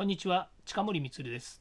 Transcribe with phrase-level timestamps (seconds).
[0.00, 1.60] こんにちは近森光です。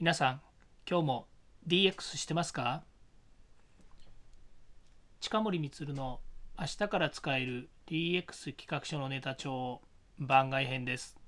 [0.00, 0.40] 皆さん
[0.88, 1.26] 今日も
[1.68, 2.82] DX してますか？
[5.20, 6.20] 近森光の
[6.58, 9.82] 明日から使える DX 企画書のネタ帳
[10.18, 11.18] 番外編です。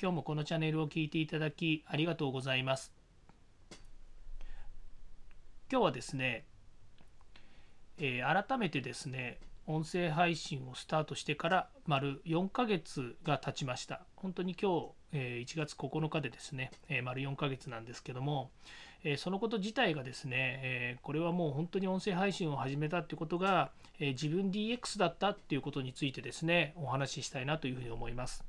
[0.00, 2.94] 今日もこのチャンネルを聞いていただきありがとうございます。
[5.70, 6.46] 今日はですね、
[7.98, 14.02] えー、改めてですね音声配信をスタートしてから丸4ヶ月が経ちました。
[14.16, 18.50] 本当に今日、え1月9日でですね、え丸4ヶ月なんですけども、
[19.04, 28.44] えそのこと自体がですね、えこれはもう本当に音声配信を始めたってことが、え自分 DX だったっていうことについてですね、お話ししたいなというふうに思います。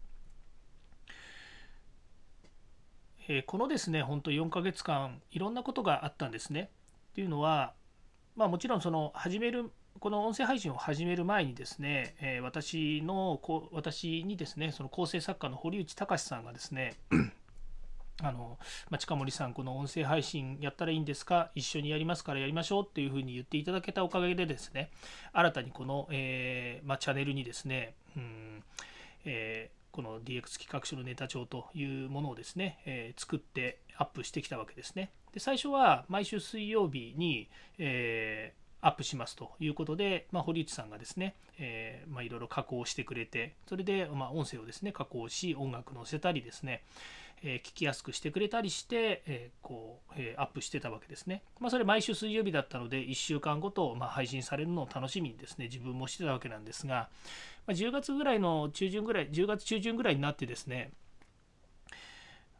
[3.27, 6.71] えこのですね、本当4ヶ月間、いろんなことがあったんですね。
[7.11, 7.73] っていうのは、
[8.35, 9.71] まあ、もちろんその始める
[10.01, 16.95] この音声配信を始める前にですね、えー、私のこ私にですねその構成作家の堀内隆さんがですね
[18.23, 18.57] あの、
[18.89, 21.51] まあ、近森さん、この音声配信やったらいいんですか？
[21.53, 24.89] 一緒にやりますからやりましょうっていうふうに言っていただけたおかげでですね、
[25.33, 28.63] 新たにこの、えー、まあ、チャンネルにですね、うん
[29.25, 35.11] えー、この DX 企画書のネタ帳というものをですね、えー、作ってアップしてきたわけですね。
[35.31, 46.83] で最初は毎週水曜日に、えアップしますということで、まあ、堀内さんがですね、え、ま、いろいろ加工してくれて、それで、まあ、音声をですね、加工し、音楽載せたりですね、
[47.43, 51.43] えー、聞きやすくしてくれたりして、えー、こう、えアップしてたわけですね。
[51.59, 57.09] まあ、それ毎週水曜日だったので、1週間ごと、ま配信されるのを楽しみにですね、自分もしてたわけなんですが、
[57.67, 60.91] ま10月ぐらいの中旬ぐらい、10月中旬ぐらいになってですね、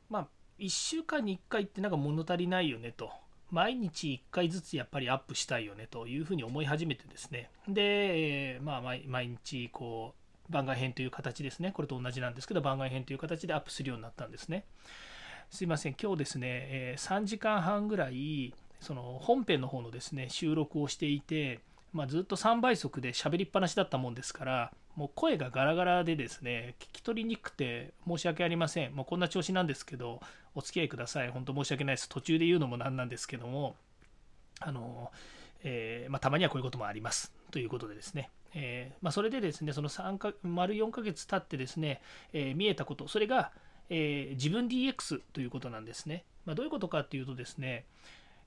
[0.10, 0.28] まあ、
[0.60, 3.12] 1週間に1回ってなんか物足りないよねと。
[3.52, 7.50] 毎日1回ずつやっぱりアップしたいよねというふうに思い始めてですね。
[7.68, 10.16] で、まあ、毎日こ
[10.50, 11.72] う番外編という形ですね。
[11.74, 14.66] これと同じなんですけど番外編という形でアップするようになったんですね。
[15.50, 15.96] すいません。
[16.02, 21.60] 今日ですね3時間半ぐらいその本編の方のですね収録をしていて
[21.94, 28.94] まあ、ずっと3倍速で喋りっぱなしだったもんですからもう声がガラガラでですね聞き取りにくくて申し訳ありません。
[28.94, 30.20] もうこんな調子なんですけど
[30.54, 31.30] お付き合いください。
[31.30, 32.10] 本当申し訳ないです。
[32.10, 33.76] 途中で言うのもなんなんですけども
[34.60, 35.12] あの、
[35.64, 37.34] えー、まあ、たまにはこういうこともあります。
[37.52, 38.30] ということでですね。
[38.54, 42.02] えー、まあ、それでですねその3か丸4ヶ月経ってですね、
[42.34, 43.52] えー、見えたことそれが、
[43.90, 47.86] え自分 DX ということなんですね、まあ、どういうことかっていうとですね、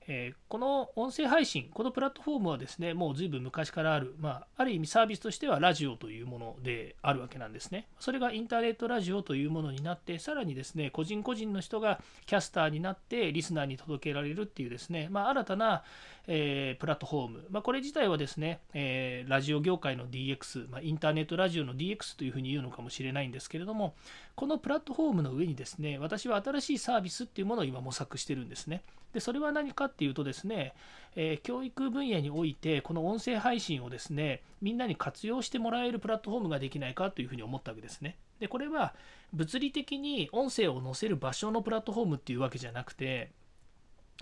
[0.07, 7.87] えー、この音声配信、このプラットフォームはですね、もう随分昔からある、まあ、ある意味サービスとしてはラジオというものであるわけなんですね。
[7.99, 15.83] それがインターネットラジオというものになって、さらにですね、個人個人の人がキャスターになってリスナーに届けられるっていうですね、まあ、新たな、
[16.27, 23.95] えー、プラットフォーム、まあ、これ自体はですね、えー、ラジオ業界の DX、まあ、インターネットラジオの DX というふうに言うのかもしれないんですけれども、
[24.35, 28.83] このプラットフォームの上にですね、私は新しいサービスっていうものを今模索してるんですね。
[29.13, 30.73] で、それは何かっていうとですね、
[31.15, 38.17] え、教育分野において、この音声配信をですね、みんなに活用してもらえるプラットフォームができないかというふうに思ったわけですね。
[38.39, 38.93] で、これは
[39.31, 43.31] 物理的に音声を載せる場所のプラットフォームっていうわけじゃなくて、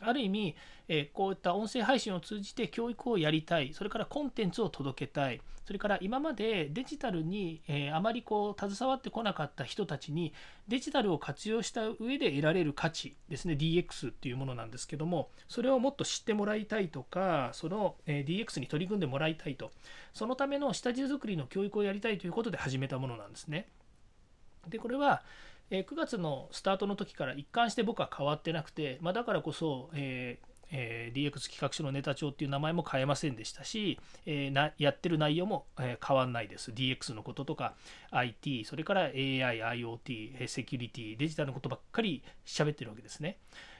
[0.01, 0.55] ある意味、
[0.87, 10.33] えこういった音声配信を通じて教育をやりたい、それからコンテンツを届けたい、それから今までデジタルに、えあまりこう携わってこなかった人たちに
[10.67, 19.71] デジタルを活用した上で得られる価値ですね、DX っていうものなんですけども、それをもっと知ってもらいたいとか、そのえ DX に取り組んでもらいたいと、
[20.13, 23.67] そのための下地作りの教育をやりたいということで始めたものなんですね。
[24.67, 25.23] で、これは、
[25.75, 36.71] え9月のスタートの時から一貫して僕は変わってなくて、まあ、だからこそ、えーえー、DX 企画書のネタ帳っていう名前も変えませんでしたし、えー、なやってる内容も、えー、変わんないです。
[36.71, 37.73] DX のこととか
[38.11, 43.39] IT、それから AI、IoT、セキュリティ、デジタルのことばっかり喋ってるわけですね。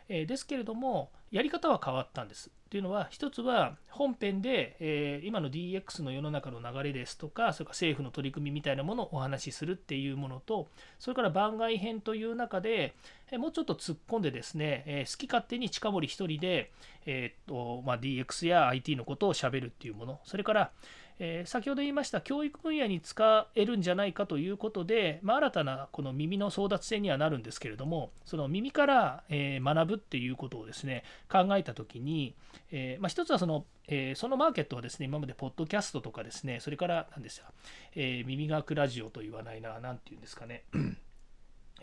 [0.10, 2.52] えですけれども、やり方は変わったんです。
[2.74, 12.96] ていうのは、一つは本編で、え今の DX の世の中の流れですとか、それから政府の取り組みみたいなものをお話しするっていうものと、それから番外編という中で、
[13.32, 16.72] えもうちょっと突っ込んでですね、え好き勝手に近森1人で、
[17.06, 20.72] えーとまあ、DX や IT のことをしゃべるっていうもの、それから、
[21.20, 32.36] えー、先ほど言いました教育分野に使えるんじゃないかということで、まあ、新たなこの耳の争奪戦にはなるんですけれどもその耳から、えー、学ぶっていうことをですね考えた時に、
[32.72, 37.46] えー、まあ、一つはその、えそのマーケットはですね今までポッドキャストとかですねそれから何ですよ、
[37.96, 40.64] え耳学ラジオと言わないな何て言うんですかね。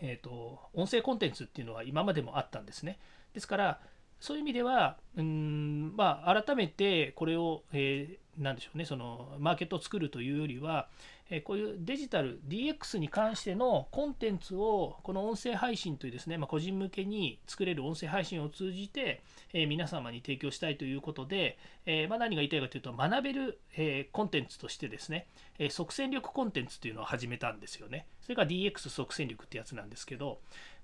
[0.03, 2.97] えと音声コンテンツっていうのは今までもあったんですね。
[3.33, 3.79] ですから
[4.21, 10.87] そういう意味では、うんまあ、改めてこれを、えなんでしょうねそのマーケットを作るというよりは、
[11.29, 19.21] えこういうデジタル DX に関してのコンテンツをこの音声配信というですね、まあ、個人向けに作れる音声配信を通じて、
[19.53, 28.05] え皆様に提供したいということで、えまあ、何が言いたいかというと学べる、えコンテンツとしてですね、え即戦力コンテンツというのを始めたんですよね。
[28.21, 30.39] それが DX 即戦力ってやつなんですけど、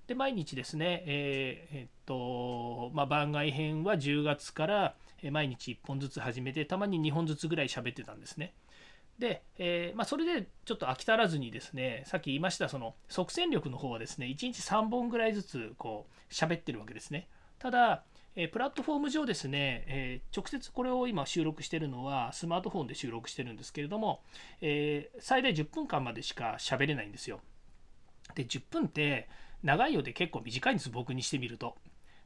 [0.07, 4.95] で毎日ですね、えー、えっとまあ、番外編は10月から
[5.31, 8.53] 毎日1本ずつ始めてたまに2本ずつぐらい喋ってたんですね。
[9.19, 17.27] で、えー、まあ、それでちょっと飽き足らずにですねさっき言いましたその即戦力の方はですね1日3本ぐらいずつこう喋ってるわけですね。
[17.59, 18.03] ただ、
[18.35, 24.21] え、プラットフォーム上ですね、え、直接これを今収録してるのはスマートフォンで収録してるんですけれども、
[24.61, 27.41] え最大10分間までしか喋れないんですよ。
[28.35, 29.27] で10分って
[29.63, 31.75] 長いようで結構短いんです僕にしてみると。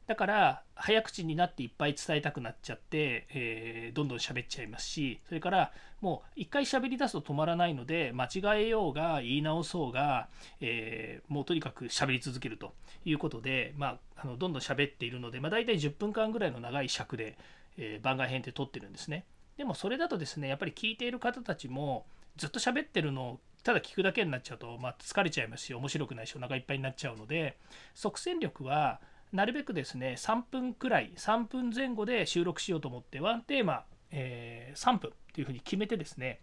[0.07, 10.27] だから早口になっていっぱい伝えたくなっちゃって、えー、どんどん喋っちゃいますしそれからもう一回喋り出すと止まらないので間違えようが言い直そうが、
[10.59, 12.73] えー、もうとにかく喋り続けると
[13.05, 17.37] いうことで、まあ、あのどんどん喋っているので、まあ、大体10分間ぐらいの長い尺で、
[17.77, 19.23] えー、番外編って撮ってるんですね。
[19.55, 22.05] でもそれだとですねやっぱり聞いている方たちも
[22.35, 27.57] ずっと喋ってるのをただ聞くだけになっちゃうと、まあ、疲れちゃいますし面白くないしお腹いっぱいになっちゃうので
[27.93, 28.99] 即戦力は
[29.31, 36.39] なるべくですね3分くらい3分前後で収録しようと思ってワンテーマ、えー、3分っていうふうに決めてですね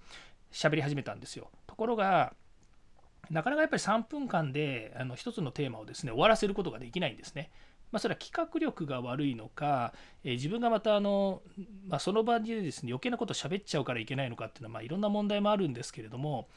[0.53, 2.33] 喋り始めたんですよところが
[3.31, 7.51] なかなかやっぱり3分間であの1つのテーマをですね終わらせることができないんですね。
[7.91, 11.41] まあ、それは企画力が悪いのか、えー、自分がまたあの、
[11.87, 16.49] まあ、その場でですね余計なこと喋っちゃうからいけないのかっていうのは、まあ、いろんな問題もあるんですけれども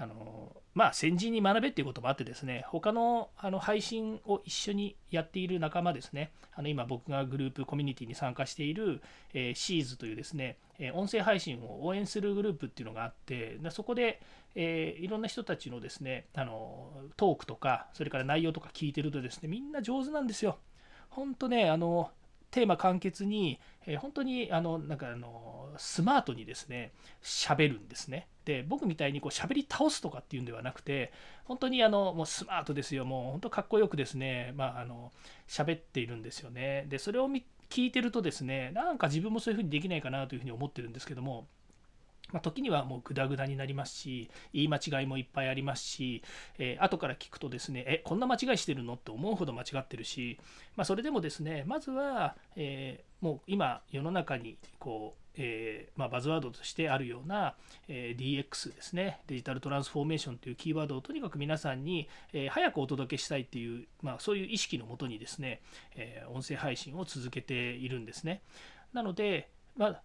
[0.00, 9.02] あのまあ先人に学べっていうこともあってですね他のあの配信を一緒にやっている仲間ですねあの今僕がグループコミュニティに参加している、
[9.34, 14.22] えー、シーズというですね、え、音声配信を応援するグループっていうのがあってでそこで、
[14.54, 20.58] えー、いろんな人たちのですねあのトークとかそれから内容とか聞いてるとですねみんな上手なんですよ。
[21.10, 22.10] 本当ねあの
[22.50, 26.92] テーマ簡潔に、えー、本当にあのなんかあのスマートにですね
[27.22, 28.28] 喋るんですね。
[28.44, 31.12] で僕みたいにこう喋り倒すとかっていうんではなくて
[31.44, 35.12] 本当にあのもうスマートですよもう本当かっこよくですねまああの
[35.46, 36.86] 喋っているんですよね。
[36.88, 37.28] でそれを
[37.68, 41.46] 聞いてるとですねなんか自分もそういうふうにできないかなというふうに思ってるんですけども
[42.32, 46.22] まあ、時にはもうグダグダになりますし言い間違いもいっぱいありますし、
[46.58, 48.94] えー、後から聞くとですねえこんな間違いしてるの？
[48.94, 50.38] って思うほど間違ってるし、
[50.76, 57.54] まあ、それでもですねまずは、えー、もう今世の中にこうえー、まあ、バズワードとしてあるような、
[57.88, 65.62] え、DX ですねデジタルトランスフォーメーションというキーワードをとにかく皆さんに、え、早くお届けしたいっていう、まあ、そういう意識のもとにですね、
[65.94, 68.42] え音声配信を続けているんですね。
[68.92, 70.02] なので、まあ、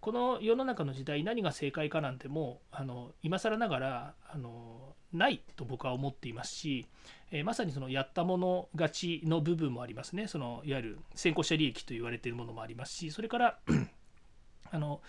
[0.00, 6.86] この世の中の時代何が正解かなんてもうあの今更ながらあのないと僕は思っていますし、
[7.30, 10.28] えー、まさにそのやったもの勝ちの部分もありますね。
[10.28, 13.58] そのいわゆる先行者利益と言われているものもありますしそれから
[14.70, 15.02] あの、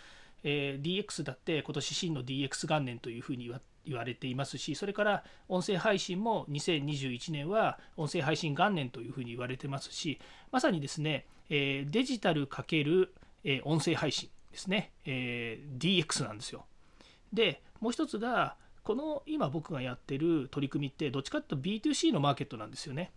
[0.43, 3.49] えー、DX だって今年真の DX 元年というふうに
[3.85, 10.19] 言われていますしそれから音声配信も2021年は音声配信元年というふうに言われてますし
[10.51, 13.09] まさにですね、えー、デジタル×、
[13.43, 16.65] え、音声配信ですね、えー、DX なんですよ。
[17.33, 23.11] でもう一つがこの今僕がやってる取り組みってどっちかっていうと B2C のマーケットなんですよね。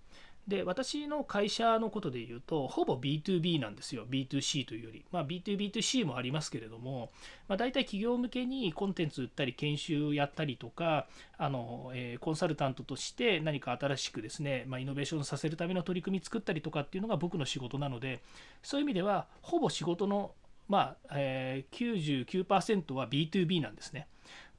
[0.46, 7.10] で私の会社のことで言うとほぼ B2B なんですよ B2C というより、まあ、B2B2C もありますけれども、
[7.48, 11.06] まあ、大体企業向けにコンテンツ売ったり研修やったりとか
[11.38, 18.20] あの、えー、コンサルタントとして何か新しくですね、まあ、イノベーションさせるための取り組み作ったりとかっていうのが僕の仕事なので
[18.62, 20.32] そういう意味ではほぼ仕事の
[20.68, 24.06] まあえー、99%は B2B なんですね。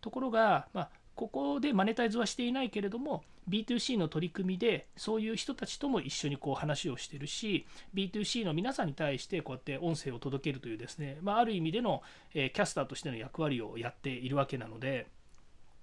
[0.01, 12.01] ところが、まあ、ここでマネタイズはしていないけれども B2C の取り組みでそういう人たちとも一緒にこう話をしてるし B2C の皆さんに対してこうやって音声を届けるというですね、まあ、ある意味での、
[12.33, 15.07] えー、キャスターとしての役割をやっているわけなので、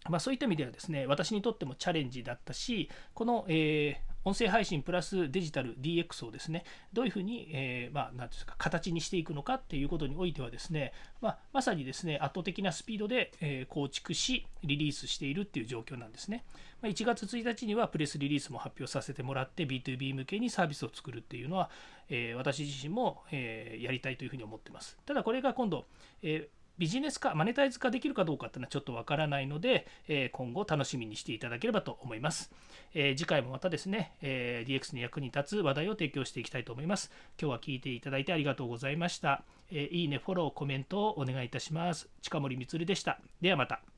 [0.08, 16.44] まあ、そういった意味ではですね私にとってもチャレンジだったしこの、えー、音声配信プラスデジタル DX をですね、どういうふうに、えー、まあ、なんですか、形にしていくのかっていうことにおいてはですね、まあ、まさにですね、圧倒的なスピードで、えー、構築し、リリースしているっていう状況なんですね。
[16.80, 21.70] まあ、1月1日にはプレスリリースも発表させてもらって、B2B 向けにサービスを作るっていうのは、
[22.08, 24.98] えー、私自身も、えやりたいというふうに思ってます。
[25.04, 25.86] ただ、これが今度、
[26.22, 26.48] え
[26.82, 32.50] ビジネス化マネタイズ化できるかどうかっていうのはちょっとわからないので、え今後楽しみにしていただければと思います、
[32.92, 37.12] え次回もまたですね、え DX に役に立つ話題を提供していきたいと思います。
[37.40, 42.08] 今日は聞いていただいてありがとうございました、えいいねフォローコメントをお願いいたします。
[42.20, 43.20] 近森光でした。
[43.40, 43.91] ではまた。